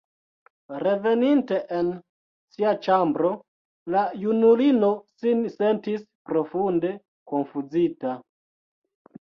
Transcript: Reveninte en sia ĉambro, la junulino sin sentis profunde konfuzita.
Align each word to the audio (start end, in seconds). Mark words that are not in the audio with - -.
Reveninte 0.83 1.57
en 1.79 1.91
sia 2.55 2.71
ĉambro, 2.87 3.31
la 3.97 4.07
junulino 4.23 4.91
sin 5.25 5.45
sentis 5.59 6.03
profunde 6.33 6.95
konfuzita. 7.35 8.17